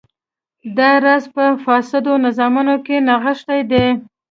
[0.77, 3.85] دا راز په فاسدو نظامونو کې نغښتی دی.